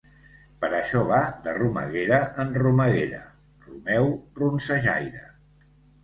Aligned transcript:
Per 0.61 0.67
això 0.75 1.01
va 1.09 1.17
de 1.47 1.51
romeguera 1.57 2.17
en 2.43 2.49
romeguera, 2.63 3.19
romeu 3.67 4.09
ronsejaire. 4.41 5.27